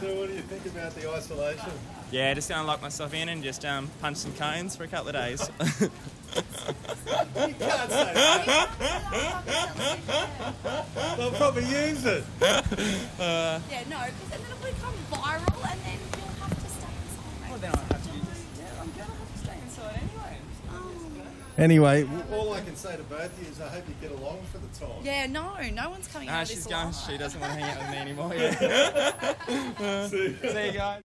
So, 0.00 0.06
what 0.18 0.28
do 0.28 0.34
you 0.34 0.40
think 0.42 0.66
about 0.66 0.94
the 0.94 1.10
isolation? 1.10 1.70
Yeah, 2.10 2.32
just 2.34 2.48
gonna 2.48 2.66
lock 2.66 2.80
myself 2.82 3.12
in 3.14 3.28
and 3.28 3.42
just 3.42 3.64
um, 3.64 3.90
punch 4.00 4.16
some 4.16 4.32
cones 4.34 4.74
for 4.74 4.84
a 4.84 4.88
couple 4.88 5.08
of 5.08 5.14
days. 5.14 5.50
You 6.32 7.54
can't 7.54 7.90
say 7.90 8.12
that. 8.14 8.68
They'll 11.16 11.32
probably 11.32 11.64
use 11.64 12.04
it. 12.04 12.24
Yeah, 12.40 13.60
no, 13.88 13.98
because 14.06 14.28
then 14.30 14.40
it'll 14.46 14.64
become 14.64 14.94
viral 15.10 15.70
and 15.72 15.80
then 15.80 15.98
you'll 16.16 16.34
have 16.38 16.54
to 16.54 16.70
stay 16.70 16.94
inside. 17.02 17.50
well, 17.50 17.58
then 17.58 17.70
I'll 17.74 17.80
have 17.80 18.02
to 18.02 18.08
do 18.10 18.18
this. 18.20 18.40
Yeah, 18.60 18.80
I'm 18.80 18.90
gonna 18.90 19.04
have 19.04 19.32
to 19.32 19.38
stay 19.38 19.58
inside 19.64 19.96
anyway. 19.96 20.36
Anyway, 21.60 22.08
all 22.32 22.54
I 22.54 22.60
can 22.62 22.74
say 22.74 22.96
to 22.96 23.02
both 23.02 23.24
of 23.26 23.38
you 23.44 23.50
is 23.50 23.60
I 23.60 23.68
hope 23.68 23.84
you 23.86 23.94
get 24.00 24.18
along 24.18 24.38
for 24.50 24.56
the 24.58 24.66
time. 24.78 25.04
Yeah, 25.04 25.26
no, 25.26 25.52
no 25.74 25.90
one's 25.90 26.08
coming 26.08 26.28
out 26.30 26.36
Ah, 26.38 26.42
of 26.42 26.48
this 26.48 26.56
she's 26.56 26.66
going. 26.66 26.92
She 27.06 27.18
doesn't 27.18 27.38
want 27.38 27.52
to 27.52 27.60
hang 27.60 27.70
out 27.70 27.78
with 27.82 27.90
me 27.90 27.96
anymore. 27.98 28.34
Yeah. 28.34 30.06
See 30.08 30.28
ya. 30.28 30.48
See 30.48 30.66
you 30.66 30.72
guys. 30.72 31.02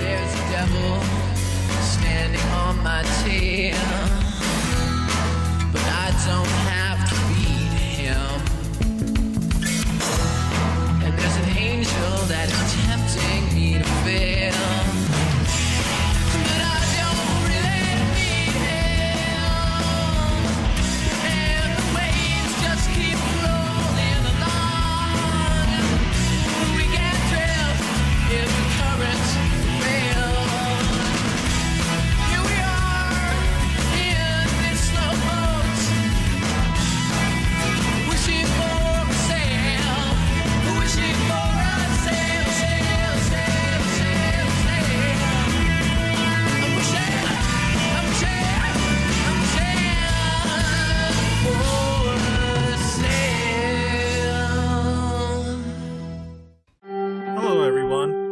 There's 0.00 0.34
a 0.34 0.44
devil 0.50 1.00
standing 1.94 2.46
on 2.58 2.74
my 2.82 3.02
tail, 3.22 3.76
but 5.72 5.86
I 5.86 6.10
don't 6.26 6.54
have 6.74 6.89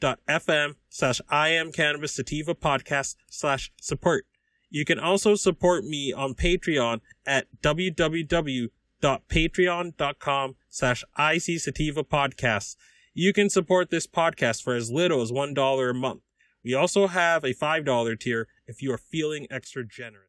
www.anchor.fm 0.00 0.74
slash 0.88 1.20
I 1.28 1.50
am 1.50 1.70
cannabis 1.72 2.14
sativa 2.14 2.54
podcast 2.54 3.16
slash 3.28 3.70
support. 3.80 4.26
You 4.70 4.84
can 4.84 4.98
also 4.98 5.34
support 5.34 5.84
me 5.84 6.12
on 6.12 6.34
Patreon 6.34 7.00
at 7.24 7.46
www.patreon.com 7.62 10.56
slash 10.68 11.04
IC 11.18 11.60
sativa 11.60 12.04
podcast. 12.04 12.76
You 13.14 13.32
can 13.32 13.48
support 13.48 13.90
this 13.90 14.06
podcast 14.06 14.62
for 14.62 14.74
as 14.74 14.90
little 14.90 15.22
as 15.22 15.32
$1 15.32 15.90
a 15.90 15.94
month. 15.94 16.20
We 16.62 16.74
also 16.74 17.06
have 17.06 17.44
a 17.44 17.54
$5 17.54 18.20
tier 18.20 18.48
if 18.66 18.82
you 18.82 18.92
are 18.92 18.98
feeling 18.98 19.46
extra 19.50 19.86
generous. 19.86 20.24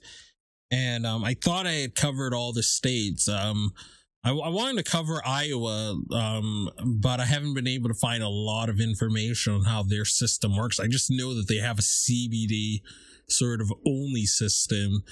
and 0.72 1.06
um 1.06 1.26
I 1.26 1.34
thought 1.34 1.68
I 1.68 1.74
had 1.74 1.96
covered 1.96 2.34
all 2.34 2.54
the 2.54 2.64
states. 2.64 3.28
Um, 3.28 3.74
I, 4.24 4.30
I 4.30 4.50
wanted 4.50 4.86
to 4.86 4.90
cover 4.90 5.22
Iowa, 5.26 6.00
um, 6.14 6.70
but 7.02 7.20
I 7.20 7.26
haven't 7.26 7.56
been 7.56 7.68
able 7.68 7.90
to 7.90 7.94
find 7.94 8.24
a 8.24 8.30
lot 8.30 8.70
of 8.70 8.80
information 8.80 9.54
on 9.54 9.64
how 9.66 9.84
their 9.84 10.06
system 10.06 10.56
works. 10.56 10.80
I 10.80 10.88
just 10.88 11.12
know 11.12 11.34
that 11.34 11.50
they 11.50 11.58
have 11.58 11.80
a 11.80 11.82
CBD 11.82 12.82
sort 13.30 13.62
of 13.62 13.72
only 13.86 14.26
system. 14.26 15.04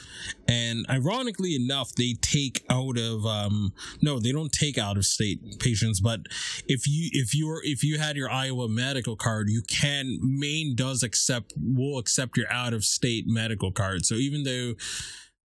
And 0.48 0.86
ironically 0.90 1.56
enough 1.56 1.94
they 1.96 2.14
take 2.22 2.64
out 2.70 2.98
of 2.98 3.26
um 3.26 3.74
no 4.02 4.20
they 4.20 4.32
don't 4.32 4.52
take 4.52 4.78
out 4.78 4.98
of 4.98 5.06
state 5.06 5.40
patients 5.60 6.00
but 6.00 6.22
if 6.68 6.88
you 6.88 7.10
if 7.12 7.36
you're 7.36 7.62
if 7.64 7.84
you 7.84 7.98
had 8.00 8.16
your 8.16 8.30
iowa 8.30 8.68
medical 8.70 9.16
card 9.16 9.50
you 9.50 9.62
can 9.68 10.18
maine 10.22 10.76
does 10.76 11.04
accept 11.04 11.54
will 11.58 11.98
accept 12.00 12.38
your 12.38 12.52
out 12.52 12.74
of 12.74 12.84
state 12.84 13.26
medical 13.28 13.72
card. 13.72 14.06
So 14.06 14.16
even 14.16 14.44
though 14.44 14.74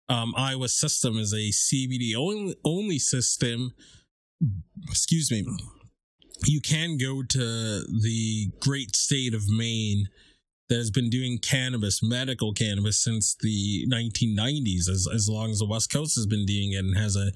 um 0.08 0.34
iowa 0.36 0.68
system 0.68 1.18
is 1.18 1.32
a 1.32 1.50
cbd 1.50 2.14
only 2.16 2.56
only 2.64 2.98
system 2.98 3.72
excuse 4.88 5.30
me 5.30 5.44
you 6.46 6.60
can 6.60 6.96
go 6.96 7.22
to 7.22 7.38
the 8.02 8.50
great 8.60 8.94
state 8.94 9.34
of 9.34 9.48
maine 9.48 10.08
that 10.68 10.76
has 10.76 10.90
been 10.90 11.08
doing 11.08 11.38
cannabis, 11.38 12.02
medical 12.02 12.52
cannabis, 12.52 13.02
since 13.02 13.34
the 13.40 13.86
1990s, 13.90 14.88
as, 14.88 15.08
as 15.12 15.28
long 15.28 15.50
as 15.50 15.58
the 15.58 15.66
West 15.66 15.90
Coast 15.90 16.14
has 16.16 16.26
been 16.26 16.44
doing 16.44 16.72
it 16.72 16.78
and 16.78 16.96
has 16.96 17.16
a 17.16 17.32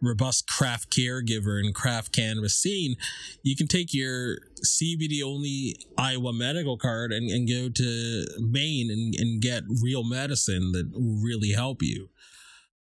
robust 0.00 0.46
craft 0.46 0.90
caregiver 0.90 1.58
and 1.58 1.74
craft 1.74 2.12
cannabis 2.12 2.56
scene, 2.56 2.96
you 3.42 3.56
can 3.56 3.66
take 3.66 3.92
your 3.92 4.38
CBD 4.64 5.22
only 5.24 5.76
Iowa 5.96 6.32
medical 6.32 6.78
card 6.78 7.12
and, 7.12 7.28
and 7.30 7.48
go 7.48 7.68
to 7.68 8.26
Maine 8.38 8.90
and, 8.90 9.14
and 9.14 9.42
get 9.42 9.64
real 9.82 10.04
medicine 10.04 10.72
that 10.72 10.92
will 10.92 11.20
really 11.22 11.52
help 11.52 11.82
you 11.82 12.08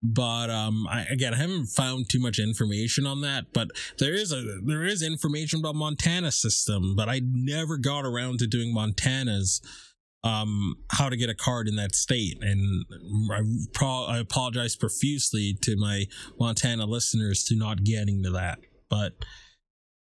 but 0.03 0.49
um 0.49 0.87
I, 0.89 1.05
again 1.11 1.35
i 1.35 1.37
haven't 1.37 1.67
found 1.67 2.09
too 2.09 2.21
much 2.21 2.39
information 2.39 3.07
on 3.07 3.21
that 3.21 3.47
but 3.53 3.69
there 3.99 4.15
is 4.15 4.33
a 4.33 4.43
there 4.65 4.85
is 4.85 5.03
information 5.03 5.61
about 5.61 5.75
montana 5.75 6.33
system 6.33 6.95
but 6.97 7.09
i 7.09 7.21
never 7.23 7.77
got 7.77 8.05
around 8.07 8.39
to 8.39 8.47
doing 8.47 8.73
montana's 8.73 9.61
um 10.25 10.77
how 10.91 11.09
to 11.09 11.17
get 11.17 11.31
a 11.31 11.35
card 11.35 11.67
in 11.67 11.77
that 11.77 11.95
state. 11.95 12.39
And 12.43 12.85
i, 13.31 13.41
pro- 13.73 14.07
I 14.07 14.19
apologize 14.19 14.77
profusely 14.77 15.57
to 15.63 15.77
my 15.77 16.07
montana 16.39 16.87
listeners 16.87 17.45
to 17.45 17.57
not 17.57 17.85
getting 17.85 18.23
to 18.23 18.31
that 18.31 18.59
but 18.89 19.13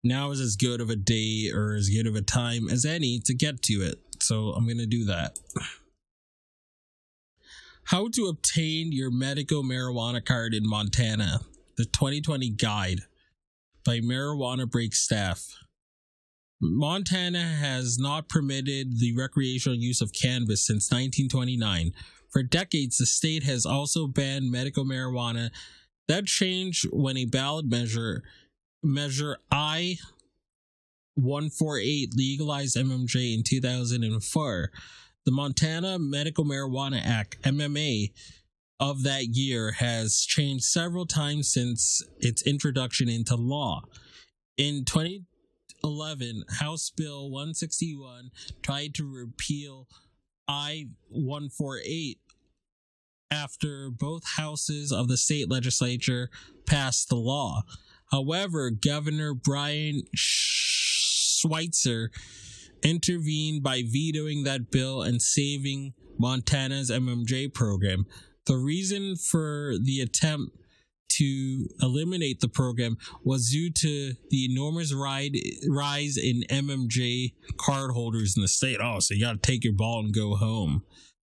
now 0.03 0.31
is 0.31 0.39
as 0.39 0.55
good 0.55 0.79
of 0.79 0.89
a 0.89 0.95
day 0.95 1.51
or 1.53 1.75
as 1.75 1.89
good 1.89 2.07
of 2.07 2.15
a 2.15 2.21
time 2.21 2.69
as 2.69 2.85
any 2.85 3.19
to 3.25 3.33
get 3.33 3.61
to 3.63 3.73
it. 3.73 3.99
So 4.19 4.49
i'm 4.49 4.67
gonna 4.67 4.85
do 4.85 5.05
that 5.05 5.39
how 7.87 8.09
to 8.09 8.25
obtain 8.25 8.91
your 8.91 9.09
medical 9.09 9.63
marijuana 9.63 10.23
card 10.23 10.53
in 10.53 10.67
Montana, 10.67 11.39
the 11.77 11.85
2020 11.85 12.49
guide 12.49 12.99
by 13.85 13.99
Marijuana 13.99 14.69
Break 14.69 14.93
staff. 14.93 15.55
Montana 16.61 17.41
has 17.41 17.97
not 17.97 18.27
permitted 18.27 18.99
the 18.99 19.15
recreational 19.15 19.77
use 19.77 20.01
of 20.01 20.11
cannabis 20.11 20.65
since 20.65 20.91
1929. 20.91 21.93
For 22.29 22.43
decades, 22.43 22.97
the 22.97 23.05
state 23.05 23.43
has 23.43 23.65
also 23.65 24.05
banned 24.05 24.51
medical 24.51 24.83
marijuana. 24.83 25.49
That 26.09 26.25
changed 26.25 26.87
when 26.91 27.15
a 27.15 27.23
ballot 27.25 27.67
measure, 27.67 28.21
Measure 28.83 29.37
I 29.49 29.97
148, 31.15 32.13
legalized 32.15 32.75
MMJ 32.75 33.33
in 33.33 33.43
2004 33.43 34.71
the 35.27 35.31
Montana 35.33 35.99
Medical 35.99 36.45
Marijuana 36.45 37.01
Act, 37.03 37.41
MMA, 37.41 38.13
of 38.79 39.03
that 39.03 39.25
year 39.35 39.73
has 39.73 40.21
changed 40.21 40.63
several 40.63 41.05
times 41.05 41.51
since 41.51 42.01
its 42.19 42.43
introduction 42.43 43.09
into 43.09 43.35
law. 43.35 43.81
In 44.55 44.85
2011, 44.85 46.45
House 46.61 46.89
Bill 46.95 47.29
161 47.29 48.29
tried 48.61 48.93
to 48.95 49.05
repeal 49.05 49.89
I 50.47 50.85
148 51.09 52.19
after 53.29 53.89
both 53.89 54.23
houses 54.37 54.93
of 54.93 55.09
the 55.09 55.17
state 55.17 55.51
legislature 55.51 56.29
passed 56.65 57.09
the 57.09 57.17
law. 57.17 57.63
However, 58.11 58.69
Governor 58.69 59.33
Brian 59.33 60.03
Schweitzer 60.15 62.11
intervened 62.83 63.63
by 63.63 63.83
vetoing 63.85 64.43
that 64.43 64.71
bill 64.71 65.01
and 65.01 65.21
saving 65.21 65.93
Montana's 66.17 66.89
MMJ 66.89 67.53
program. 67.53 68.05
The 68.45 68.57
reason 68.57 69.15
for 69.15 69.73
the 69.81 70.01
attempt 70.01 70.55
to 71.09 71.67
eliminate 71.81 72.39
the 72.41 72.47
program 72.47 72.97
was 73.23 73.49
due 73.49 73.71
to 73.71 74.13
the 74.29 74.45
enormous 74.45 74.93
ride, 74.93 75.35
rise 75.67 76.17
in 76.17 76.43
MMJ 76.49 77.33
cardholders 77.57 78.35
in 78.35 78.41
the 78.41 78.47
state. 78.47 78.77
Oh, 78.81 78.99
so 78.99 79.13
you 79.13 79.21
got 79.21 79.41
to 79.41 79.51
take 79.51 79.63
your 79.63 79.73
ball 79.73 79.99
and 79.99 80.13
go 80.13 80.35
home. 80.35 80.83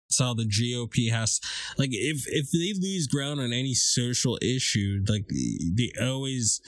That's 0.09 0.21
how 0.21 0.35
the 0.35 0.45
GOP 0.45 1.11
has, 1.11 1.41
like, 1.79 1.91
if 1.93 2.25
if 2.29 2.51
they 2.51 2.79
lose 2.79 3.07
ground 3.07 3.41
on 3.41 3.53
any 3.53 3.73
social 3.73 4.39
issue, 4.43 5.03
like 5.09 5.27
they 5.29 5.91
always 6.01 6.61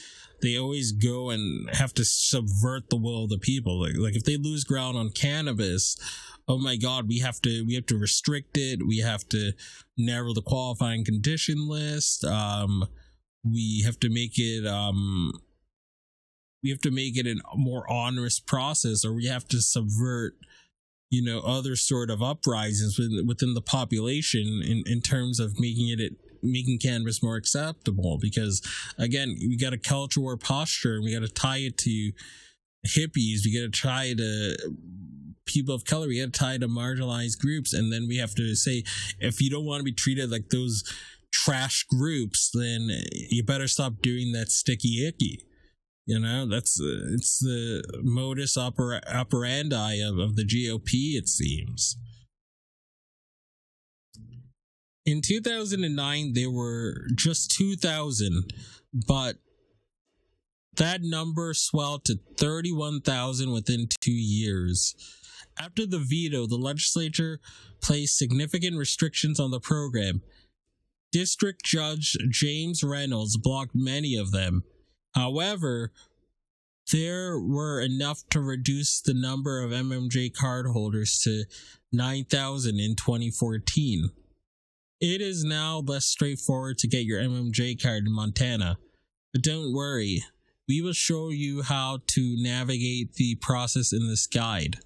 they 0.44 0.58
always 0.58 0.92
go 0.92 1.30
and 1.30 1.68
have 1.74 1.94
to 1.94 2.04
subvert 2.04 2.90
the 2.90 2.96
will 2.96 3.24
of 3.24 3.30
the 3.30 3.38
people. 3.38 3.80
Like, 3.80 3.96
like 3.96 4.14
if 4.14 4.24
they 4.24 4.36
lose 4.36 4.64
ground 4.64 4.96
on 4.96 5.10
cannabis, 5.10 5.96
oh 6.46 6.58
my 6.58 6.76
god, 6.76 7.08
we 7.08 7.20
have 7.20 7.40
to 7.42 7.64
we 7.66 7.74
have 7.74 7.86
to 7.86 7.98
restrict 7.98 8.56
it. 8.56 8.86
We 8.86 8.98
have 8.98 9.28
to 9.30 9.52
narrow 9.96 10.34
the 10.34 10.42
qualifying 10.42 11.04
condition 11.04 11.68
list. 11.68 12.24
Um, 12.24 12.86
we 13.44 13.82
have 13.84 13.98
to 14.00 14.10
make 14.10 14.32
it 14.36 14.66
um, 14.66 15.32
we 16.62 16.70
have 16.70 16.80
to 16.80 16.90
make 16.90 17.16
it 17.16 17.26
a 17.26 17.56
more 17.56 17.90
onerous 17.90 18.38
process, 18.40 19.04
or 19.04 19.14
we 19.14 19.26
have 19.26 19.48
to 19.48 19.60
subvert 19.60 20.36
you 21.10 21.22
know 21.22 21.40
other 21.40 21.76
sort 21.76 22.10
of 22.10 22.22
uprisings 22.22 22.98
within, 22.98 23.26
within 23.26 23.54
the 23.54 23.60
population 23.62 24.62
in, 24.64 24.82
in 24.86 25.00
terms 25.00 25.40
of 25.40 25.58
making 25.58 25.88
it 25.88 26.12
making 26.44 26.78
cannabis 26.78 27.22
more 27.22 27.36
acceptable 27.36 28.18
because 28.20 28.62
again 28.98 29.36
we 29.40 29.56
got 29.56 29.72
a 29.72 29.78
culture 29.78 30.20
war 30.20 30.36
posture. 30.36 30.96
And 30.96 31.04
we 31.04 31.12
got 31.12 31.26
to 31.26 31.32
tie 31.32 31.58
it 31.58 31.78
to 31.78 32.12
hippies. 32.86 33.44
We 33.44 33.58
got 33.58 33.72
to 33.72 33.82
tie 33.82 34.04
it 34.06 34.18
to 34.18 34.56
people 35.46 35.74
of 35.74 35.84
color. 35.84 36.06
We 36.06 36.20
got 36.20 36.32
to 36.32 36.38
tie 36.38 36.54
it 36.54 36.60
to 36.60 36.68
marginalized 36.68 37.38
groups. 37.38 37.72
And 37.72 37.92
then 37.92 38.06
we 38.08 38.18
have 38.18 38.34
to 38.36 38.54
say 38.54 38.84
if 39.18 39.40
you 39.40 39.50
don't 39.50 39.64
want 39.64 39.80
to 39.80 39.84
be 39.84 39.92
treated 39.92 40.30
like 40.30 40.50
those 40.50 40.84
trash 41.32 41.84
groups 41.90 42.50
then 42.54 42.88
you 43.12 43.42
better 43.42 43.66
stop 43.66 43.94
doing 44.00 44.32
that 44.32 44.50
sticky 44.50 45.06
icky. 45.06 45.44
You 46.06 46.20
know, 46.20 46.46
that's 46.46 46.78
uh, 46.80 47.14
it's 47.14 47.38
the 47.38 47.82
modus 48.02 48.58
oper- 48.58 49.00
operandi 49.12 50.00
of, 50.00 50.18
of 50.18 50.36
the 50.36 50.44
GOP, 50.44 51.16
it 51.16 51.28
seems. 51.28 51.96
In 55.06 55.20
2009, 55.20 56.32
there 56.32 56.50
were 56.50 57.08
just 57.14 57.50
2,000, 57.50 58.52
but 59.06 59.36
that 60.76 61.02
number 61.02 61.52
swelled 61.52 62.06
to 62.06 62.18
31,000 62.38 63.52
within 63.52 63.88
two 64.00 64.10
years. 64.12 64.94
After 65.58 65.86
the 65.86 65.98
veto, 65.98 66.46
the 66.46 66.56
legislature 66.56 67.38
placed 67.82 68.16
significant 68.16 68.76
restrictions 68.76 69.38
on 69.38 69.50
the 69.50 69.60
program. 69.60 70.22
District 71.12 71.62
Judge 71.62 72.16
James 72.30 72.82
Reynolds 72.82 73.36
blocked 73.36 73.74
many 73.74 74.16
of 74.16 74.32
them. 74.32 74.64
However, 75.14 75.92
there 76.90 77.38
were 77.38 77.80
enough 77.80 78.22
to 78.30 78.40
reduce 78.40 79.00
the 79.00 79.14
number 79.14 79.62
of 79.62 79.70
MMJ 79.70 80.32
cardholders 80.32 81.22
to 81.22 81.44
9,000 81.92 82.80
in 82.80 82.96
2014. 82.96 84.10
It 85.00 85.20
is 85.20 85.44
now 85.44 85.82
less 85.84 86.06
straightforward 86.06 86.78
to 86.78 86.88
get 86.88 87.04
your 87.04 87.20
MMJ 87.20 87.82
card 87.82 88.06
in 88.06 88.12
Montana. 88.12 88.78
But 89.32 89.42
don't 89.42 89.74
worry, 89.74 90.22
we 90.68 90.80
will 90.80 90.92
show 90.92 91.30
you 91.30 91.62
how 91.62 91.98
to 92.08 92.36
navigate 92.38 93.14
the 93.14 93.34
process 93.36 93.92
in 93.92 94.08
this 94.08 94.26
guide. 94.26 94.78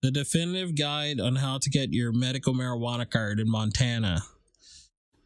The 0.00 0.10
definitive 0.10 0.76
guide 0.76 1.20
on 1.20 1.36
how 1.36 1.58
to 1.58 1.70
get 1.70 1.92
your 1.92 2.12
medical 2.12 2.54
marijuana 2.54 3.08
card 3.08 3.38
in 3.38 3.48
Montana. 3.48 4.22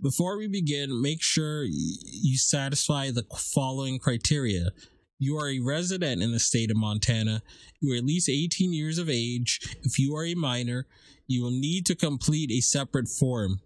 Before 0.02 0.36
we 0.36 0.48
begin, 0.48 1.00
make 1.00 1.22
sure 1.22 1.64
you 1.64 2.36
satisfy 2.36 3.10
the 3.10 3.24
following 3.54 3.98
criteria. 3.98 4.70
You 5.18 5.38
are 5.38 5.48
a 5.48 5.60
resident 5.60 6.20
in 6.20 6.32
the 6.32 6.38
state 6.38 6.70
of 6.70 6.76
Montana. 6.76 7.40
You 7.80 7.94
are 7.94 7.96
at 7.96 8.04
least 8.04 8.28
18 8.28 8.74
years 8.74 8.98
of 8.98 9.08
age. 9.08 9.60
If 9.82 9.98
you 9.98 10.14
are 10.14 10.26
a 10.26 10.34
minor, 10.34 10.86
you 11.26 11.42
will 11.42 11.50
need 11.50 11.86
to 11.86 11.94
complete 11.94 12.50
a 12.50 12.60
separate 12.60 13.08
form. 13.08 13.60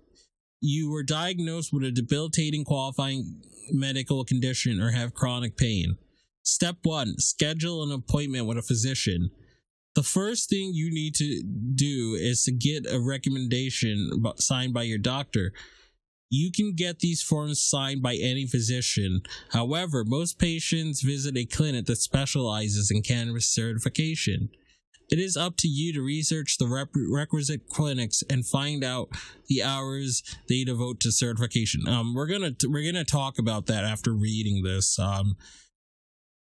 You 0.61 0.90
were 0.90 1.02
diagnosed 1.02 1.73
with 1.73 1.85
a 1.85 1.90
debilitating 1.90 2.64
qualifying 2.64 3.43
medical 3.71 4.25
condition 4.25 4.81
or 4.81 4.90
have 4.90 5.14
chronic 5.14 5.57
pain. 5.57 5.97
Step 6.43 6.76
one, 6.83 7.19
schedule 7.19 7.83
an 7.83 7.93
appointment 7.93 8.47
with 8.47 8.59
a 8.59 8.62
physician. 8.62 9.31
The 9.95 10.02
first 10.02 10.49
thing 10.49 10.73
you 10.73 10.90
need 10.90 11.14
to 11.17 11.43
do 11.75 12.17
is 12.19 12.45
to 12.45 12.52
get 12.52 12.90
a 12.90 13.00
recommendation 13.00 14.11
signed 14.37 14.73
by 14.73 14.85
your 14.85 14.99
doctor. 14.99 15.52
You 16.31 16.52
can 16.52 16.75
get 16.76 17.00
these 17.00 17.23
forms 17.23 17.61
signed 17.61 18.02
by 18.02 18.14
any 18.14 18.47
physician. 18.47 19.23
However, 19.50 20.05
most 20.07 20.38
patients 20.38 21.02
visit 21.02 21.37
a 21.37 21.45
clinic 21.45 21.87
that 21.87 21.97
specializes 21.97 22.90
in 22.90 23.02
cannabis 23.02 23.49
certification. 23.49 24.50
It 25.11 25.19
is 25.19 25.37
up 25.37 25.57
to 25.59 25.69
you 25.69 25.93
to 25.95 26.02
research 26.02 26.59
the 26.59 26.69
rep- 26.69 26.95
requisite 26.95 27.69
clinics 27.69 28.23
and 28.31 28.47
find 28.47 28.85
out 28.85 29.09
the 29.49 29.62
hours 29.62 30.23
they 30.49 30.62
devote 30.64 31.00
to 31.00 31.12
certification. 31.12 31.88
Um, 31.88 32.14
we're 32.14 32.29
gonna 32.29 32.52
we're 32.69 32.90
gonna 32.90 33.05
talk 33.05 33.38
about 33.38 33.67
that 33.67 33.85
after 33.85 34.12
reading 34.12 34.62
this. 34.62 34.99
Um, 34.99 35.37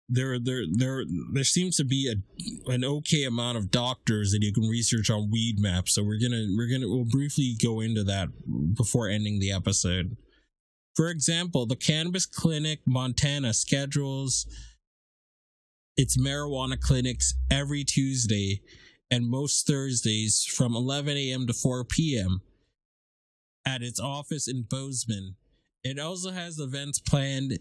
there 0.09 0.39
there 0.39 0.63
there 0.73 1.05
there 1.33 1.45
seems 1.45 1.77
to 1.77 1.85
be 1.85 2.13
a 2.13 2.71
an 2.73 2.85
okay 2.85 3.25
amount 3.25 3.59
of 3.59 3.71
doctors 3.71 4.33
that 4.33 4.43
you 4.43 4.53
can 4.53 4.69
research 4.69 5.11
on 5.11 5.31
weed 5.31 5.59
maps 5.59 5.95
so 5.95 6.05
we're 6.05 6.21
gonna 6.21 6.47
we're 6.57 6.71
gonna 6.71 6.89
we'll 6.89 7.05
briefly 7.05 7.57
go 7.63 7.81
into 7.81 8.05
that 8.05 8.29
before 8.75 9.09
ending 9.09 9.41
the 9.41 9.51
episode 9.51 10.17
for 10.95 11.09
example 11.09 11.67
the 11.67 11.75
cannabis 11.75 12.25
clinic 12.25 12.81
montana 12.87 13.53
schedules 13.53 14.47
its 15.97 16.17
marijuana 16.17 16.79
clinics 16.81 17.35
every 17.51 17.85
tuesday 17.85 18.61
and 19.11 19.29
most 19.29 19.67
Thursdays 19.67 20.45
from 20.45 20.75
11 20.75 21.17
a.m. 21.17 21.47
to 21.47 21.53
4 21.53 21.85
p.m. 21.85 22.41
at 23.67 23.83
its 23.83 24.01
office 24.01 24.49
in 24.49 24.67
Bozeman. 24.69 25.37
It 25.85 25.99
also 25.99 26.33
has 26.33 26.59
events 26.59 26.99
planned 26.99 27.59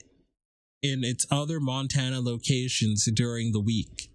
in 0.81 1.03
its 1.03 1.25
other 1.31 1.59
Montana 1.59 2.21
locations 2.21 3.05
during 3.05 3.51
the 3.51 3.59
week. 3.59 4.09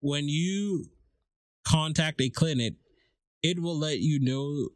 When 0.00 0.28
you 0.28 0.86
contact 1.66 2.20
a 2.20 2.28
clinic, 2.28 2.74
it 3.42 3.60
will 3.60 3.78
let 3.78 4.00
you 4.00 4.20
know 4.20 4.68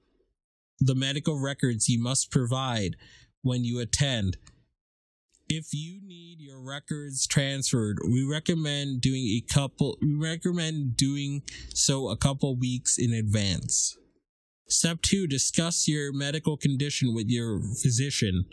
the 0.80 0.94
medical 0.94 1.40
records 1.40 1.88
you 1.88 2.02
must 2.02 2.30
provide 2.30 2.96
when 3.42 3.64
you 3.64 3.80
attend. 3.80 4.36
If 5.48 5.68
you 5.72 6.00
need 6.06 6.40
your 6.40 6.60
records 6.60 7.26
transferred, 7.26 8.00
we 8.04 8.22
recommend 8.22 9.00
doing 9.00 9.22
a 9.22 9.42
couple 9.50 9.96
we 10.02 10.14
recommend 10.14 10.94
doing 10.94 11.42
so 11.72 12.10
a 12.10 12.18
couple 12.18 12.54
weeks 12.54 12.98
in 12.98 13.14
advance. 13.14 13.96
Step 14.68 15.00
2 15.00 15.26
discuss 15.26 15.88
your 15.88 16.12
medical 16.12 16.58
condition 16.58 17.14
with 17.14 17.28
your 17.28 17.62
physician. 17.82 18.44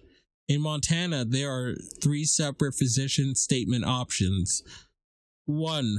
In 0.47 0.61
Montana, 0.61 1.25
there 1.25 1.51
are 1.51 1.75
three 2.01 2.23
separate 2.23 2.75
physician 2.75 3.35
statement 3.35 3.83
options. 3.83 4.63
1. 5.47 5.97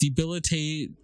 Debilitation 0.00 0.96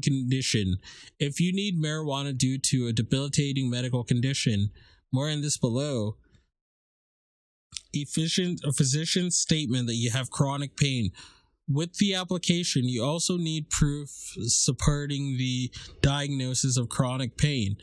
condition. 0.00 0.76
If 1.18 1.40
you 1.40 1.52
need 1.52 1.82
marijuana 1.82 2.36
due 2.36 2.58
to 2.58 2.86
a 2.86 2.92
debilitating 2.92 3.68
medical 3.68 4.04
condition, 4.04 4.70
more 5.12 5.28
in 5.28 5.40
this 5.40 5.58
below. 5.58 6.16
Efficient 7.92 8.60
a 8.64 8.72
physician's 8.72 9.36
statement 9.36 9.86
that 9.86 9.94
you 9.94 10.10
have 10.10 10.30
chronic 10.30 10.76
pain. 10.76 11.10
With 11.68 11.94
the 11.94 12.14
application, 12.14 12.84
you 12.84 13.02
also 13.02 13.36
need 13.36 13.70
proof 13.70 14.08
supporting 14.46 15.36
the 15.36 15.70
diagnosis 16.00 16.76
of 16.76 16.88
chronic 16.88 17.36
pain. 17.36 17.76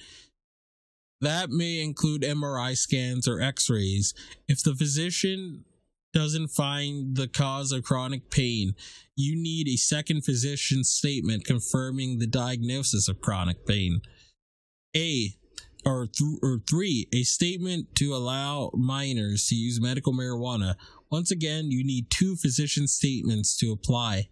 That 1.19 1.49
may 1.49 1.81
include 1.81 2.21
MRI 2.21 2.77
scans 2.77 3.27
or 3.27 3.41
x 3.41 3.69
rays. 3.69 4.13
If 4.47 4.63
the 4.63 4.75
physician 4.75 5.65
doesn't 6.13 6.49
find 6.49 7.15
the 7.15 7.27
cause 7.27 7.71
of 7.71 7.83
chronic 7.83 8.29
pain, 8.29 8.75
you 9.15 9.35
need 9.35 9.67
a 9.67 9.77
second 9.77 10.23
physician's 10.23 10.89
statement 10.89 11.43
confirming 11.43 12.19
the 12.19 12.27
diagnosis 12.27 13.09
of 13.09 13.19
chronic 13.19 13.65
pain. 13.65 14.01
A 14.95 15.35
or, 15.85 16.07
th- 16.07 16.39
or 16.41 16.59
three, 16.69 17.07
a 17.13 17.23
statement 17.23 17.95
to 17.95 18.13
allow 18.13 18.71
minors 18.73 19.47
to 19.47 19.55
use 19.55 19.81
medical 19.81 20.13
marijuana. 20.13 20.75
Once 21.11 21.31
again, 21.31 21.71
you 21.71 21.83
need 21.83 22.09
two 22.09 22.35
physician 22.35 22.87
statements 22.87 23.55
to 23.57 23.71
apply. 23.71 24.29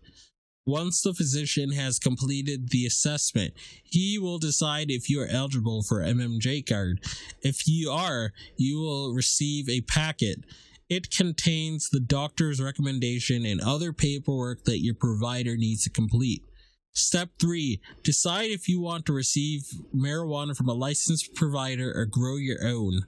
Once 0.66 1.02
the 1.02 1.14
physician 1.14 1.72
has 1.72 1.98
completed 1.98 2.70
the 2.70 2.86
assessment, 2.86 3.54
he 3.84 4.20
will 4.20 4.38
decide 4.38 4.92
if 4.92 5.10
you 5.10 5.20
are 5.20 5.28
eligible 5.28 5.82
for 5.82 6.02
MMJ 6.02 6.68
card. 6.68 7.00
If 7.42 7.68
you 7.68 7.90
are, 7.90 8.32
you 8.58 8.80
will 8.80 9.14
receive 9.14 9.68
a 9.68 9.82
packet. 9.82 10.46
It 10.88 11.10
contains 11.10 11.90
the 11.90 12.00
doctor's 12.00 12.62
recommendation 12.62 13.46
and 13.46 13.60
other 13.60 13.92
paperwork 13.92 14.66
that 14.66 14.84
your 14.84 14.94
provider 14.94 15.58
needs 15.58 15.84
to 15.86 15.90
complete. 15.90 16.44
Step 16.94 17.30
3. 17.40 17.80
Decide 18.04 18.52
if 18.52 18.68
you 18.68 18.82
want 18.82 19.06
to 19.06 19.14
receive 19.14 19.64
marijuana 19.96 20.56
from 20.56 20.68
a 20.68 20.74
licensed 20.74 21.34
provider 21.36 21.92
or 21.96 22.06
grow 22.06 22.36
your 22.36 22.66
own. 22.66 23.04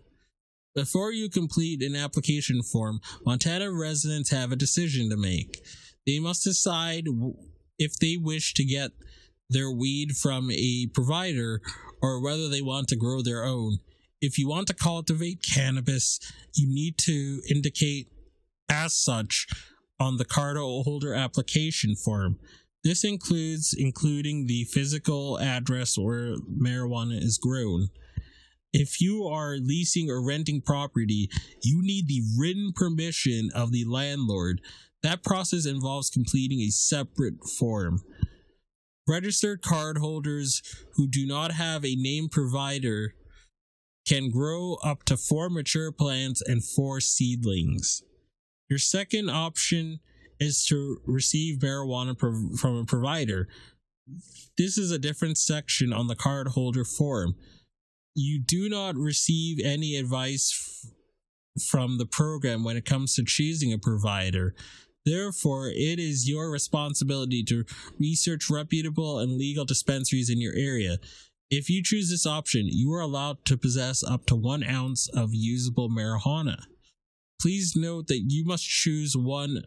Before 0.76 1.12
you 1.12 1.30
complete 1.30 1.84
an 1.84 1.96
application 1.96 2.64
form, 2.64 3.00
Montana 3.26 3.72
residents 3.72 4.32
have 4.32 4.52
a 4.52 4.58
decision 4.58 5.10
to 5.10 5.18
make. 5.18 5.64
They 6.08 6.20
must 6.20 6.44
decide 6.44 7.06
if 7.78 7.96
they 7.98 8.18
wish 8.18 8.54
to 8.56 8.64
get 8.64 8.92
their 9.50 9.70
weed 9.70 10.14
from 10.14 10.50
a 10.52 10.88
provider 10.94 11.62
or 12.02 12.22
whether 12.22 12.50
they 12.50 12.62
want 12.62 12.88
to 12.88 12.96
grow 12.96 13.22
their 13.22 13.44
own. 13.44 13.78
If 14.22 14.38
you 14.38 14.48
want 14.48 14.68
to 14.68 14.74
cultivate 14.74 15.44
cannabis, 15.44 16.20
you 16.56 16.68
need 16.74 16.98
to 17.00 17.42
indicate 17.50 18.08
as 18.70 18.96
such 18.96 19.48
on 20.00 20.18
the 20.18 20.26
card 20.26 20.58
holder 20.58 21.14
application 21.14 21.96
form. 21.96 22.40
This 22.84 23.04
includes 23.04 23.74
including 23.78 24.48
the 24.48 24.66
physical 24.66 25.40
address 25.40 25.98
where 25.98 26.36
marijuana 26.38 27.22
is 27.22 27.38
grown. 27.38 27.88
If 28.74 29.00
you 29.00 29.26
are 29.26 29.58
leasing 29.58 30.10
or 30.10 30.26
renting 30.26 30.62
property, 30.62 31.30
you 31.62 31.82
need 31.82 32.08
the 32.08 32.24
written 32.38 32.74
permission 32.76 33.50
of 33.56 33.72
the 33.72 33.86
landlord. 33.86 34.62
That 35.02 35.24
process 35.24 35.66
involves 35.66 36.10
completing 36.10 36.60
a 36.60 36.72
separate 36.72 37.36
form. 37.58 38.02
Registered 39.08 39.62
card 39.62 39.98
holders 39.98 40.62
who 40.96 41.08
do 41.08 41.28
not 41.28 41.52
have 41.52 41.86
a 41.86 41.96
name 41.96 42.30
provider 42.30 43.14
can 44.08 44.30
grow 44.30 44.76
up 44.84 45.04
to 45.04 45.18
four 45.18 45.50
mature 45.50 45.92
plants 45.92 46.42
and 46.42 46.64
four 46.64 47.00
seedlings. 47.00 48.02
Your 48.70 48.80
second 48.80 49.30
option 49.30 50.00
is 50.44 50.66
to 50.66 50.98
receive 51.06 51.60
marijuana 51.60 52.18
prov- 52.18 52.60
from 52.60 52.76
a 52.76 52.86
provider. 52.86 53.48
This 54.58 54.78
is 54.78 54.92
a 54.92 55.00
different 55.00 55.38
section 55.38 55.94
on 55.94 56.08
the 56.08 56.16
card 56.16 56.50
holder 56.50 56.84
form. 56.84 57.36
You 58.16 58.40
do 58.40 58.70
not 58.70 58.96
receive 58.96 59.60
any 59.64 59.96
advice 59.96 60.52
f- 60.54 61.64
from 61.64 61.98
the 61.98 62.06
program 62.06 62.64
when 62.64 62.78
it 62.78 62.86
comes 62.86 63.16
to 63.16 63.24
choosing 63.24 63.74
a 63.74 63.78
provider. 63.78 64.54
Therefore, 65.06 65.70
it 65.70 66.00
is 66.00 66.30
your 66.30 66.50
responsibility 66.50 67.44
to 67.46 67.66
research 68.00 68.50
reputable 68.50 69.20
and 69.20 69.38
legal 69.38 69.66
dispensaries 69.66 70.30
in 70.30 70.40
your 70.40 70.54
area. 70.56 70.98
If 71.50 71.70
you 71.70 71.84
choose 71.84 72.10
this 72.10 72.26
option, 72.26 72.68
you 72.68 72.92
are 72.94 73.02
allowed 73.02 73.46
to 73.46 73.58
possess 73.58 74.04
up 74.04 74.26
to 74.28 74.36
one 74.36 74.64
ounce 74.64 75.10
of 75.10 75.34
usable 75.34 75.90
marijuana. 75.90 76.64
Please 77.42 77.76
note 77.76 78.08
that 78.08 78.24
you 78.28 78.46
must 78.46 78.68
choose 78.68 79.16
one 79.18 79.64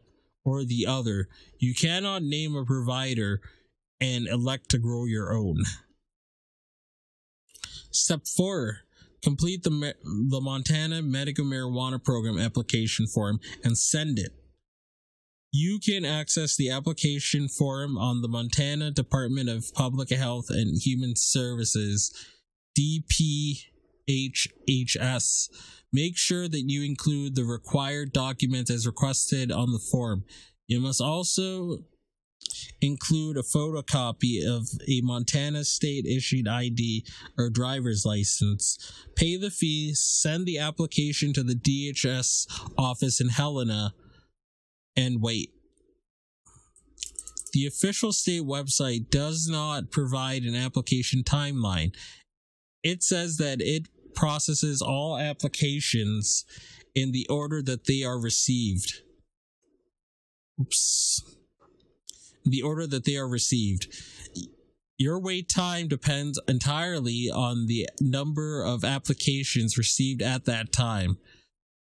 or 0.47 0.65
the 0.65 0.87
other. 0.87 1.29
You 1.59 1.75
cannot 1.75 2.23
name 2.23 2.55
a 2.57 2.65
provider 2.65 3.43
and 4.01 4.29
elect 4.29 4.71
to 4.71 4.79
grow 4.79 5.05
your 5.05 5.35
own. 5.35 5.65
Step 7.91 8.27
4. 8.37 8.79
Complete 9.23 9.65
the, 9.65 9.95
the 10.31 10.41
Montana 10.41 11.03
Medical 11.03 11.45
Marijuana 11.45 12.03
Program 12.03 12.39
application 12.39 13.09
form 13.09 13.41
and 13.65 13.77
send 13.77 14.19
it. 14.21 14.33
You 15.53 15.81
can 15.81 16.05
access 16.05 16.55
the 16.57 16.71
application 16.71 17.49
form 17.49 17.99
on 17.99 18.23
the 18.23 18.29
Montana 18.29 18.91
Department 18.93 19.49
of 19.49 19.73
Public 19.75 20.11
Health 20.11 20.47
and 20.51 20.77
Human 20.81 21.15
Services, 21.17 22.13
DPHHS. 22.79 23.63
Make 25.97 26.19
sure 26.19 26.47
that 26.47 26.65
you 26.67 26.83
include 26.83 27.37
the 27.37 27.45
required 27.45 28.13
documents 28.13 28.71
as 28.71 28.87
requested 28.87 29.51
on 29.51 29.73
the 29.73 29.79
form. 29.79 30.25
You 30.67 30.79
must 30.79 31.01
also 31.01 31.79
include 32.83 33.39
a 33.39 33.43
photocopy 33.43 34.47
of 34.47 34.69
a 34.87 35.01
Montana 35.01 35.65
state 35.65 36.05
issued 36.05 36.47
ID 36.47 37.07
or 37.39 37.49
driver's 37.49 38.05
license. 38.05 38.77
Pay 39.15 39.39
the 39.39 39.51
fee, 39.51 39.95
send 39.95 40.45
the 40.45 40.59
application 40.59 41.33
to 41.33 41.43
the 41.43 41.55
DHS 41.55 42.47
office 42.77 43.19
in 43.19 43.31
Helena, 43.31 43.95
and 44.99 45.23
wait. 45.23 45.49
The 47.55 47.67
official 47.67 48.13
state 48.13 48.43
website 48.43 49.09
does 49.09 49.49
not 49.49 49.91
provide 49.91 50.43
an 50.43 50.55
application 50.55 51.23
timeline. 51.23 51.95
It 52.83 53.03
says 53.03 53.39
that 53.39 53.63
it 53.63 53.89
processes 54.17 54.83
all 54.83 55.19
applications 55.19 56.45
in 56.95 57.13
the 57.13 57.27
order 57.29 57.63
that 57.63 57.85
they 57.87 58.03
are 58.03 58.19
received. 58.19 59.03
Oops. 60.61 61.37
The 62.45 62.63
order 62.63 62.87
that 62.87 63.05
they 63.05 63.17
are 63.17 63.29
received. 63.29 63.95
Your 64.99 65.21
wait 65.21 65.51
time 65.51 65.89
depends 65.89 66.41
entirely 66.49 67.31
on 67.33 67.67
the 67.67 67.87
number 68.01 68.65
of 68.65 68.83
applications 68.83 69.77
received 69.77 70.23
at 70.23 70.47
that 70.47 70.73
time. 70.73 71.19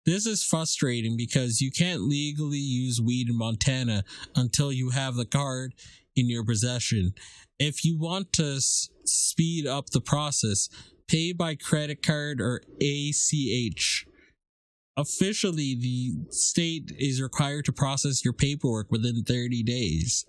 This 0.05 0.27
is 0.27 0.43
frustrating 0.43 1.17
because 1.17 1.61
you 1.61 1.71
can't 1.71 2.01
legally 2.01 2.59
use 2.59 3.01
weed 3.01 3.29
in 3.29 3.37
Montana 3.37 4.05
until 4.35 4.73
you 4.73 4.91
have 4.91 5.15
the 5.15 5.27
card 5.27 5.75
in 6.17 6.29
your 6.29 6.45
possession. 6.45 7.13
If 7.59 7.85
you 7.85 7.99
want 7.99 8.33
to 8.35 8.57
s- 8.57 8.89
speed 9.05 9.67
up 9.67 9.91
the 9.91 10.01
process, 10.01 10.69
pay 11.09 11.33
by 11.33 11.55
credit 11.57 12.03
card 12.03 12.41
or 12.41 12.63
ACH. 12.81 14.07
Officially, 14.97 15.75
the 15.75 16.33
state 16.33 16.93
is 16.99 17.23
required 17.23 17.65
to 17.67 17.73
process 17.73 18.25
your 18.25 18.33
paperwork 18.33 18.91
within 18.91 19.23
30 19.25 19.63
days. 19.63 20.25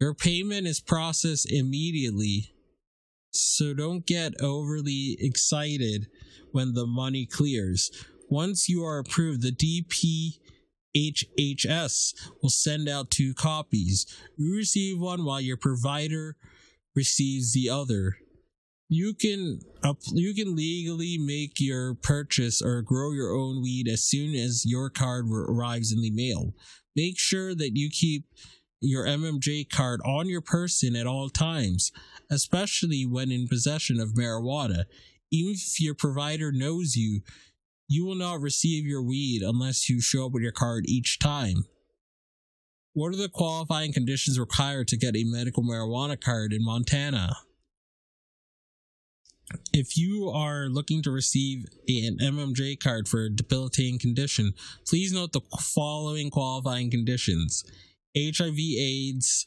Your 0.00 0.14
payment 0.14 0.66
is 0.66 0.80
processed 0.80 1.50
immediately, 1.50 2.52
so 3.30 3.74
don't 3.74 4.04
get 4.04 4.40
overly 4.40 5.16
excited 5.20 6.08
when 6.50 6.74
the 6.74 6.86
money 6.86 7.26
clears. 7.26 7.90
Once 8.28 8.68
you 8.68 8.84
are 8.84 8.98
approved, 8.98 9.42
the 9.42 9.52
HHS 10.94 12.14
will 12.42 12.50
send 12.50 12.88
out 12.88 13.10
two 13.10 13.34
copies. 13.34 14.06
You 14.36 14.54
receive 14.54 14.98
one 14.98 15.24
while 15.24 15.40
your 15.40 15.56
provider 15.56 16.36
receives 16.94 17.52
the 17.52 17.68
other. 17.68 18.16
You 18.88 19.14
can 19.14 19.60
you 20.12 20.34
can 20.34 20.54
legally 20.54 21.16
make 21.18 21.58
your 21.58 21.94
purchase 21.94 22.60
or 22.60 22.82
grow 22.82 23.12
your 23.12 23.34
own 23.34 23.62
weed 23.62 23.88
as 23.88 24.04
soon 24.04 24.34
as 24.34 24.64
your 24.66 24.90
card 24.90 25.26
arrives 25.30 25.92
in 25.92 26.02
the 26.02 26.10
mail. 26.10 26.54
Make 26.94 27.18
sure 27.18 27.54
that 27.54 27.70
you 27.74 27.88
keep 27.90 28.26
your 28.82 29.06
MMJ 29.06 29.70
card 29.70 30.00
on 30.04 30.28
your 30.28 30.40
person 30.40 30.94
at 30.96 31.06
all 31.06 31.30
times, 31.30 31.92
especially 32.30 33.06
when 33.06 33.30
in 33.30 33.48
possession 33.48 34.00
of 34.00 34.10
marijuana. 34.10 34.84
Even 35.30 35.54
if 35.54 35.80
your 35.80 35.94
provider 35.94 36.52
knows 36.52 36.94
you, 36.94 37.22
you 37.88 38.04
will 38.04 38.16
not 38.16 38.40
receive 38.40 38.84
your 38.84 39.02
weed 39.02 39.42
unless 39.42 39.88
you 39.88 40.00
show 40.00 40.26
up 40.26 40.32
with 40.32 40.42
your 40.42 40.52
card 40.52 40.84
each 40.86 41.18
time. 41.18 41.64
What 42.94 43.14
are 43.14 43.16
the 43.16 43.30
qualifying 43.30 43.92
conditions 43.92 44.38
required 44.38 44.88
to 44.88 44.98
get 44.98 45.16
a 45.16 45.24
medical 45.24 45.62
marijuana 45.62 46.20
card 46.20 46.52
in 46.52 46.62
Montana? 46.62 47.36
If 49.72 49.96
you 49.96 50.30
are 50.34 50.66
looking 50.66 51.02
to 51.02 51.10
receive 51.10 51.64
an 51.88 52.18
MMJ 52.20 52.80
card 52.80 53.08
for 53.08 53.24
a 53.24 53.30
debilitating 53.30 53.98
condition, 53.98 54.52
please 54.86 55.12
note 55.12 55.32
the 55.32 55.40
following 55.58 56.30
qualifying 56.30 56.90
conditions 56.90 57.64
HIV, 58.14 58.58
AIDS, 58.58 59.46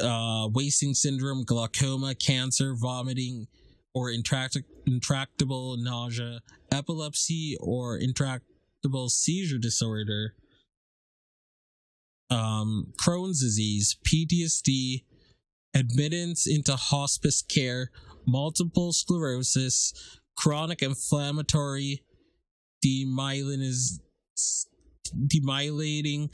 uh, 0.00 0.48
wasting 0.52 0.94
syndrome, 0.94 1.44
glaucoma, 1.44 2.14
cancer, 2.14 2.74
vomiting, 2.76 3.48
or 3.92 4.10
intract- 4.10 4.62
intractable 4.86 5.76
nausea, 5.76 6.42
epilepsy, 6.70 7.56
or 7.60 7.98
intractable 7.98 9.08
seizure 9.08 9.58
disorder, 9.58 10.34
um, 12.30 12.92
Crohn's 13.00 13.40
disease, 13.40 13.96
PTSD, 14.06 15.04
admittance 15.74 16.46
into 16.46 16.74
hospice 16.74 17.42
care, 17.42 17.90
multiple 18.26 18.92
sclerosis, 18.92 19.92
chronic 20.36 20.82
inflammatory 20.82 22.02
demyeliniz- 22.84 24.00
demyelinating 25.14 26.32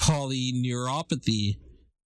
polyneuropathy, 0.00 1.58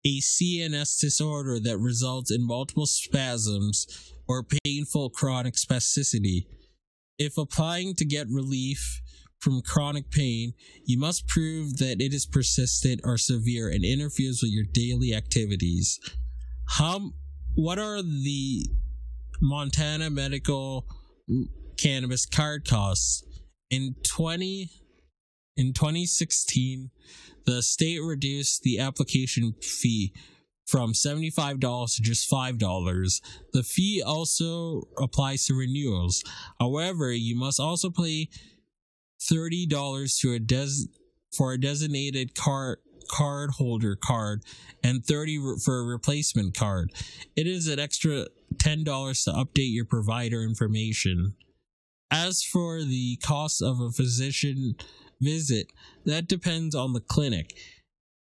a 0.04 0.20
CNS 0.20 1.00
disorder 1.00 1.60
that 1.60 1.78
results 1.78 2.30
in 2.30 2.46
multiple 2.46 2.86
spasms 2.86 4.12
or 4.28 4.44
painful 4.64 5.10
chronic 5.10 5.54
spasticity. 5.54 6.46
If 7.18 7.38
applying 7.38 7.94
to 7.96 8.04
get 8.04 8.26
relief 8.30 9.00
from 9.42 9.60
chronic 9.60 10.10
pain, 10.10 10.54
you 10.84 10.98
must 10.98 11.26
prove 11.26 11.78
that 11.78 12.00
it 12.00 12.14
is 12.14 12.26
persistent 12.26 13.00
or 13.02 13.18
severe 13.18 13.68
and 13.68 13.84
interferes 13.84 14.40
with 14.40 14.52
your 14.52 14.64
daily 14.72 15.12
activities. 15.12 15.98
How 16.68 17.10
what 17.54 17.78
are 17.78 18.02
the 18.02 18.66
Montana 19.40 20.10
medical 20.10 20.86
cannabis 21.76 22.24
card 22.24 22.66
costs? 22.66 23.24
In 23.68 23.96
20 24.06 24.70
in 25.56 25.72
2016, 25.72 26.90
the 27.44 27.62
state 27.62 28.00
reduced 28.00 28.62
the 28.62 28.78
application 28.78 29.54
fee 29.60 30.14
from 30.66 30.92
$75 30.92 31.96
to 31.96 32.02
just 32.02 32.30
$5. 32.30 33.20
The 33.52 33.62
fee 33.62 34.02
also 34.04 34.82
applies 34.98 35.46
to 35.46 35.54
renewals. 35.54 36.22
However, 36.60 37.12
you 37.12 37.36
must 37.36 37.58
also 37.58 37.90
pay 37.90 38.28
$30 39.30 40.20
to 40.20 40.32
a 40.32 40.38
des- 40.38 40.88
for 41.32 41.52
a 41.52 41.60
designated 41.60 42.34
card 42.34 42.78
card 43.10 43.50
holder 43.50 43.96
card 43.96 44.42
and 44.82 45.04
30 45.04 45.38
re- 45.38 45.56
for 45.62 45.80
a 45.80 45.84
replacement 45.84 46.56
card. 46.56 46.92
It 47.36 47.46
is 47.46 47.68
an 47.68 47.78
extra 47.78 48.26
$10 48.56 48.84
to 49.24 49.30
update 49.32 49.72
your 49.74 49.84
provider 49.84 50.42
information. 50.42 51.34
As 52.10 52.42
for 52.42 52.82
the 52.82 53.16
cost 53.22 53.62
of 53.62 53.80
a 53.80 53.90
physician 53.90 54.76
visit, 55.20 55.68
that 56.04 56.28
depends 56.28 56.74
on 56.74 56.92
the 56.92 57.00
clinic. 57.00 57.54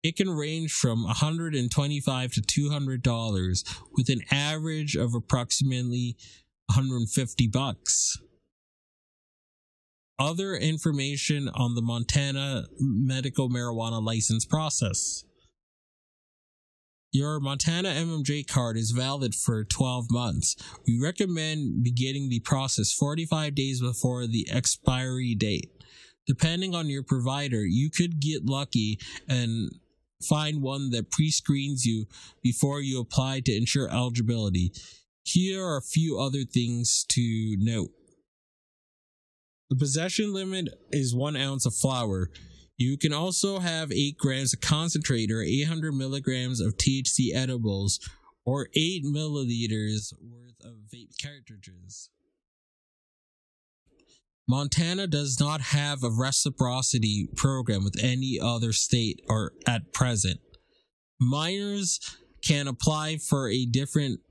It 0.04 0.16
can 0.16 0.30
range 0.30 0.72
from 0.72 1.04
125 1.04 2.32
to 2.34 2.42
$200 2.42 3.80
with 3.92 4.10
an 4.10 4.22
average 4.32 4.96
of 4.96 5.14
approximately 5.14 6.16
150 6.68 7.48
bucks. 7.48 8.18
Other 10.20 10.54
information 10.54 11.48
on 11.48 11.76
the 11.76 11.82
Montana 11.82 12.66
medical 12.78 13.50
marijuana 13.50 14.04
license 14.06 14.44
process. 14.44 15.24
Your 17.14 17.40
Montana 17.40 17.90
MMJ 17.90 18.46
card 18.46 18.76
is 18.76 18.92
valid 18.92 19.34
for 19.34 19.64
12 19.64 20.12
months. 20.12 20.58
We 20.86 21.00
recommend 21.02 21.84
beginning 21.84 22.30
the 22.30 22.42
process 22.42 22.92
45 22.92 23.56
days 23.56 23.82
before 23.82 24.28
the 24.28 24.48
expiry 24.52 25.36
date. 25.36 25.72
Depending 26.28 26.76
on 26.76 26.88
your 26.88 27.02
provider, 27.02 27.66
you 27.66 27.90
could 27.90 28.20
get 28.20 28.46
lucky 28.46 29.00
and 29.28 29.72
find 30.22 30.62
one 30.62 30.92
that 30.92 31.12
pre 31.12 31.32
screens 31.32 31.86
you 31.86 32.08
before 32.44 32.82
you 32.82 33.00
apply 33.00 33.40
to 33.46 33.56
ensure 33.56 33.90
eligibility. 33.90 34.74
Here 35.24 35.64
are 35.64 35.78
a 35.78 35.82
few 35.82 36.20
other 36.20 36.44
things 36.44 37.06
to 37.10 37.56
note. 37.58 37.92
The 39.70 39.76
possession 39.76 40.34
limit 40.34 40.70
is 40.92 41.14
one 41.14 41.36
ounce 41.36 41.66
of 41.66 41.76
flour. 41.76 42.30
You 42.78 42.98
can 42.98 43.14
also 43.14 43.60
have 43.60 43.92
8 43.92 44.18
grams 44.18 44.54
of 44.54 44.62
concentrate 44.62 45.32
or 45.32 45.44
800 45.44 45.92
milligrams 45.94 46.60
of 46.60 46.78
THC 46.78 47.36
edibles 47.36 48.00
or 48.46 48.70
8 48.76 49.04
milliliters 49.06 50.14
worth 50.22 50.60
of 50.64 50.74
vape 50.92 51.14
cartridges. 51.22 52.10
Montana 54.48 55.06
does 55.06 55.40
not 55.40 55.62
have 55.62 56.04
a 56.04 56.10
reciprocity 56.10 57.30
program 57.36 57.84
with 57.84 58.02
any 58.02 58.40
other 58.42 58.74
state 58.74 59.22
or 59.30 59.54
at 59.68 59.94
present. 59.94 60.40
Minors 61.20 62.00
can 62.42 62.68
apply 62.68 63.18
for 63.18 63.48
a 63.50 63.66
different 63.66 64.22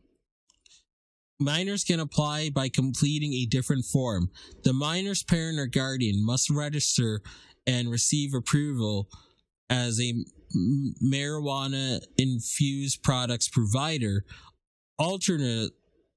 Minors 1.40 1.84
can 1.84 2.00
apply 2.00 2.50
by 2.50 2.68
completing 2.68 3.32
a 3.32 3.46
different 3.46 3.84
form. 3.84 4.30
The 4.64 4.72
minor's 4.72 5.22
parent 5.22 5.58
or 5.58 5.66
guardian 5.66 6.24
must 6.24 6.50
register 6.50 7.20
and 7.66 7.90
receive 7.90 8.34
approval 8.34 9.08
as 9.70 10.00
a 10.00 10.14
marijuana 11.04 12.00
infused 12.16 13.02
products 13.02 13.48
provider. 13.48 14.24
Alternate, 14.98 15.70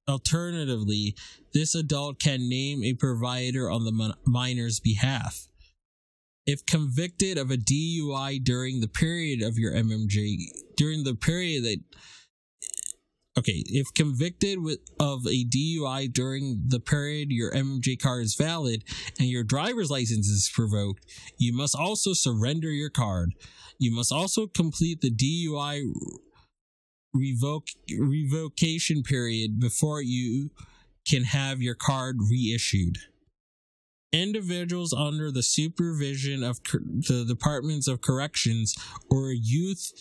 alternatively, 0.08 1.16
this 1.54 1.76
adult 1.76 2.20
can 2.20 2.50
name 2.50 2.84
a 2.84 2.94
provider 2.94 3.70
on 3.70 3.84
the 3.84 4.16
minor's 4.26 4.80
behalf. 4.80 5.48
If 6.48 6.66
convicted 6.66 7.38
of 7.38 7.52
a 7.52 7.58
DUI 7.58 8.44
during 8.44 8.80
the 8.80 8.88
period 8.88 9.44
of 9.44 9.60
your 9.60 9.74
MMJ, 9.74 10.38
during 10.76 11.04
the 11.04 11.14
period 11.14 11.64
that 11.66 11.80
okay, 13.38 13.64
if 13.68 13.94
convicted 13.94 14.62
with 14.62 14.80
of 15.00 15.26
a 15.26 15.46
DUI 15.46 16.12
during 16.12 16.64
the 16.68 16.80
period 16.80 17.32
your 17.32 17.52
MMJ 17.52 18.00
card 18.02 18.24
is 18.24 18.36
valid 18.36 18.84
and 19.20 19.28
your 19.28 19.44
driver's 19.44 19.90
license 19.90 20.28
is 20.28 20.52
revoked, 20.58 21.06
you 21.38 21.54
must 21.54 21.76
also 21.76 22.14
surrender 22.14 22.70
your 22.70 22.90
card. 22.90 23.34
You 23.80 23.96
must 23.96 24.12
also 24.12 24.48
complete 24.48 25.02
the 25.02 25.12
DUI 25.12 25.84
revoke 27.14 27.68
revocation 28.00 29.04
period 29.04 29.60
before 29.60 30.02
you 30.02 30.52
can 31.08 31.24
have 31.24 31.62
your 31.62 31.76
card 31.76 32.18
reissued. 32.30 32.98
Individuals 34.14 34.94
under 34.94 35.32
the 35.32 35.42
supervision 35.42 36.44
of 36.44 36.62
the 36.64 37.26
Departments 37.26 37.88
of 37.88 38.02
Corrections 38.02 38.76
or 39.10 39.32
Youth 39.32 39.92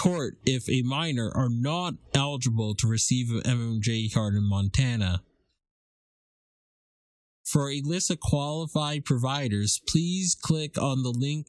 Court, 0.00 0.38
if 0.46 0.66
a 0.70 0.80
minor, 0.80 1.30
are 1.34 1.50
not 1.50 1.94
eligible 2.14 2.74
to 2.76 2.86
receive 2.86 3.30
an 3.30 3.42
MMJ 3.42 4.12
card 4.14 4.34
in 4.34 4.48
Montana. 4.48 5.22
For 7.44 7.70
a 7.70 7.82
list 7.84 8.10
of 8.10 8.18
qualified 8.18 9.04
providers, 9.04 9.78
please 9.86 10.34
click 10.40 10.80
on 10.80 11.02
the 11.02 11.10
link 11.10 11.48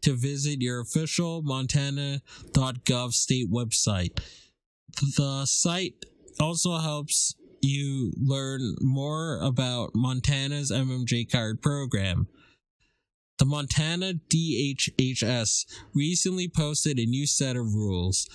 to 0.00 0.14
visit 0.14 0.60
your 0.60 0.80
official 0.80 1.42
montana.gov 1.42 3.12
state 3.12 3.52
website. 3.52 4.18
The 5.16 5.46
site 5.46 6.04
also 6.40 6.78
helps 6.78 7.36
you 7.60 8.12
learn 8.16 8.74
more 8.80 9.38
about 9.40 9.94
Montana's 9.94 10.72
MMJ 10.72 11.30
card 11.30 11.62
program. 11.62 12.26
The 13.38 13.44
Montana 13.44 14.14
DHHS 14.28 15.66
recently 15.94 16.48
posted 16.48 16.98
a 16.98 17.06
new 17.06 17.26
set 17.26 17.56
of 17.56 17.74
rules. 17.74 18.28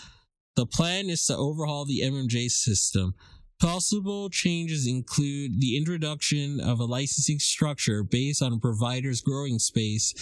The 0.56 0.66
plan 0.66 1.10
is 1.10 1.26
to 1.28 1.38
overhaul 1.38 1.86
the 1.86 2.02
MMJ 2.02 2.50
system. 2.50 3.14
Possible 3.60 4.30
changes 4.30 4.86
include 4.86 5.62
the 5.62 5.78
introduction 5.78 6.60
of 6.60 6.80
a 6.80 6.86
licensing 6.86 7.40
structure 7.40 8.04
based 8.04 8.42
on 8.42 8.54
a 8.54 8.60
provider's 8.60 9.22
growing 9.22 9.60
space, 9.60 10.14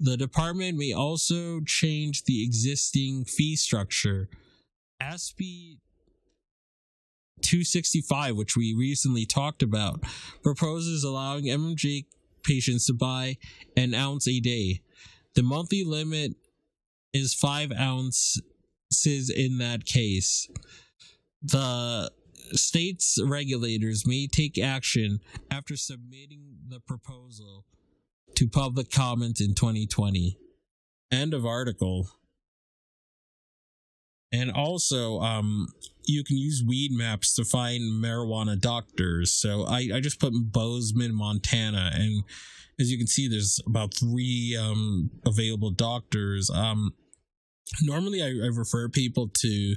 The 0.00 0.16
department 0.16 0.78
may 0.78 0.92
also 0.92 1.60
change 1.66 2.22
the 2.24 2.44
existing 2.44 3.24
fee 3.24 3.56
structure. 3.56 4.28
SB 5.02 5.78
265, 7.42 8.36
which 8.36 8.56
we 8.56 8.74
recently 8.74 9.26
talked 9.26 9.62
about, 9.62 10.04
proposes 10.42 11.02
allowing 11.02 11.44
MMJ 11.44 12.06
patients 12.42 12.86
to 12.86 12.94
buy 12.94 13.36
an 13.76 13.94
ounce 13.94 14.28
a 14.28 14.40
day. 14.40 14.80
The 15.34 15.42
monthly 15.42 15.84
limit 15.84 16.32
is 17.12 17.34
five 17.34 17.72
ounces 17.72 18.42
in 19.34 19.58
that 19.58 19.84
case. 19.84 20.48
The 21.42 22.10
state's 22.52 23.18
regulators 23.22 24.06
may 24.06 24.26
take 24.26 24.58
action 24.58 25.20
after 25.50 25.76
submitting 25.76 26.56
the 26.68 26.80
proposal 26.80 27.64
to 28.34 28.48
public 28.48 28.90
comment 28.90 29.40
in 29.40 29.54
2020. 29.54 30.38
End 31.10 31.34
of 31.34 31.46
article. 31.46 32.08
And 34.30 34.52
also, 34.52 35.20
um, 35.20 35.68
you 36.04 36.22
can 36.24 36.36
use 36.36 36.62
weed 36.66 36.92
maps 36.92 37.34
to 37.34 37.44
find 37.44 38.02
marijuana 38.02 38.60
doctors. 38.60 39.32
So 39.32 39.64
I, 39.64 39.88
I 39.94 40.00
just 40.00 40.20
put 40.20 40.32
Bozeman, 40.34 41.14
Montana, 41.14 41.90
and 41.94 42.24
as 42.80 42.90
you 42.90 42.98
can 42.98 43.06
see, 43.06 43.28
there's 43.28 43.60
about 43.66 43.94
three 43.94 44.58
um, 44.60 45.10
available 45.26 45.70
doctors. 45.70 46.50
Um, 46.50 46.94
normally, 47.82 48.22
I, 48.22 48.26
I 48.26 48.50
refer 48.52 48.88
people 48.88 49.28
to 49.28 49.76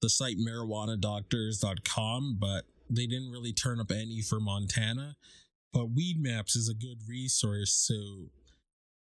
the 0.00 0.08
site 0.08 0.36
marijuanadoctors.com, 0.38 2.38
but 2.40 2.64
they 2.88 3.06
didn't 3.06 3.30
really 3.30 3.52
turn 3.52 3.80
up 3.80 3.90
any 3.90 4.22
for 4.22 4.40
Montana. 4.40 5.16
But 5.72 5.90
Weed 5.94 6.16
Maps 6.18 6.56
is 6.56 6.68
a 6.68 6.74
good 6.74 6.98
resource, 7.06 7.74
so 7.74 8.30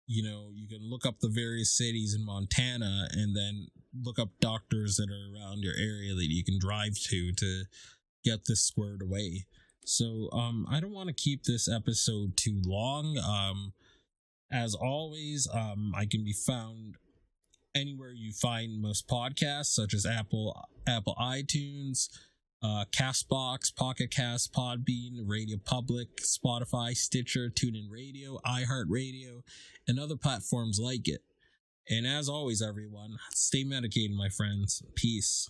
you 0.06 0.24
know 0.24 0.50
you 0.54 0.68
can 0.68 0.80
look 0.82 1.06
up 1.06 1.20
the 1.20 1.30
various 1.30 1.76
cities 1.76 2.14
in 2.14 2.26
Montana 2.26 3.08
and 3.12 3.36
then 3.36 3.68
look 4.04 4.20
up 4.20 4.30
doctors 4.40 4.98
that 4.98 5.10
are 5.10 5.34
around 5.36 5.64
your 5.64 5.76
area 5.76 6.14
that 6.16 6.32
you 6.32 6.44
can 6.44 6.60
drive 6.60 6.96
to 7.10 7.32
to 7.34 7.64
get 8.24 8.46
this 8.46 8.62
squared 8.62 9.02
away. 9.02 9.46
So 9.86 10.30
um 10.32 10.68
I 10.70 10.80
don't 10.80 10.94
want 10.94 11.08
to 11.08 11.14
keep 11.14 11.44
this 11.44 11.70
episode 11.70 12.38
too 12.38 12.62
long. 12.66 13.18
Um 13.18 13.74
as 14.52 14.76
always, 14.76 15.48
um 15.54 15.94
I 15.96 16.06
can 16.06 16.24
be 16.24 16.34
found 16.34 16.96
anywhere 17.76 18.12
you 18.12 18.34
find 18.34 18.82
most 18.82 19.08
podcasts 19.08 19.68
such 19.68 19.94
as 19.94 20.06
Apple 20.06 20.68
Apple 20.88 21.16
iTunes, 21.20 22.10
uh, 22.64 22.86
Castbox, 22.96 23.76
Pocket 23.76 24.12
Cast, 24.12 24.54
Podbean, 24.54 25.20
Radio 25.26 25.58
Public, 25.64 26.18
Spotify, 26.18 26.96
Stitcher, 26.96 27.50
TuneIn 27.50 27.90
Radio, 27.90 28.40
iHeartRadio, 28.46 29.44
and 29.88 30.00
other 30.00 30.16
platforms 30.16 30.80
like 30.80 31.08
it. 31.08 31.22
And 31.90 32.06
as 32.06 32.28
always, 32.28 32.62
everyone, 32.62 33.18
stay 33.32 33.64
medicated, 33.64 34.16
my 34.16 34.28
friends. 34.28 34.84
Peace. 34.96 35.50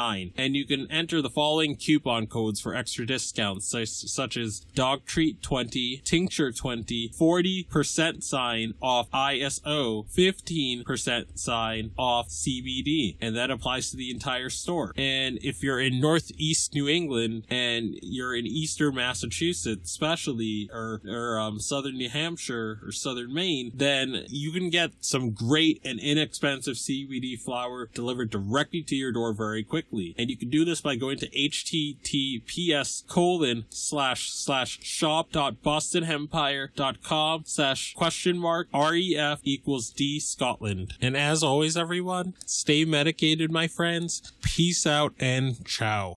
and 0.00 0.56
you 0.56 0.64
can 0.64 0.90
enter 0.90 1.20
the 1.20 1.28
following 1.28 1.76
coupon 1.76 2.26
codes 2.26 2.58
for 2.58 2.74
extra 2.74 3.04
discounts 3.04 3.68
such, 3.68 3.88
such 3.88 4.36
as 4.36 4.60
dog 4.74 5.04
treat 5.04 5.42
20 5.42 6.00
tincture 6.04 6.50
20 6.50 7.10
40% 7.10 8.22
sign 8.22 8.74
off 8.80 9.10
iso 9.10 10.06
15% 10.10 11.38
sign 11.38 11.90
off 11.98 12.28
cbd 12.28 13.16
and 13.20 13.36
that 13.36 13.50
applies 13.50 13.90
to 13.90 13.96
the 13.96 14.10
entire 14.10 14.48
store. 14.48 14.92
And 14.96 15.38
if 15.42 15.62
you're 15.62 15.80
in 15.80 16.00
northeast 16.00 16.74
new 16.74 16.88
england 16.88 17.44
and 17.50 17.94
you're 18.02 18.34
in 18.34 18.46
eastern 18.46 18.94
massachusetts 18.94 19.90
especially 19.90 20.70
or, 20.72 21.02
or 21.06 21.38
um, 21.38 21.60
southern 21.60 21.98
new 21.98 22.08
hampshire 22.08 22.80
or 22.82 22.92
southern 22.92 23.34
maine 23.34 23.70
then 23.74 24.24
you 24.28 24.50
can 24.52 24.70
get 24.70 24.92
some 25.00 25.30
great 25.30 25.80
and 25.84 26.00
inexpensive 26.00 26.76
cbd 26.76 27.38
flour 27.38 27.90
delivered 27.92 28.30
directly 28.30 28.82
to 28.82 28.94
your 28.94 29.12
door 29.12 29.32
very 29.34 29.62
quickly 29.90 30.14
and 30.18 30.30
you 30.30 30.36
can 30.36 30.48
do 30.48 30.64
this 30.64 30.80
by 30.80 30.96
going 30.96 31.18
to 31.18 31.28
https 31.30 33.06
colon 33.06 33.64
slash 33.70 34.30
slash 34.30 34.78
shop 34.82 35.30
dot 35.32 35.62
bostonempire.com 35.62 37.42
slash 37.44 37.94
question 37.94 38.38
mark 38.38 38.68
ref 38.72 39.40
equals 39.42 39.90
d 39.90 40.20
scotland. 40.20 40.94
And 41.00 41.16
as 41.16 41.42
always 41.42 41.76
everyone 41.76 42.34
stay 42.46 42.84
medicated 42.84 43.50
my 43.50 43.66
friends. 43.66 44.32
Peace 44.42 44.86
out 44.86 45.14
and 45.18 45.64
ciao 45.66 46.16